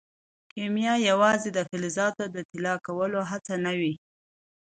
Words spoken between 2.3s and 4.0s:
د طلا کولو هڅه نه وه.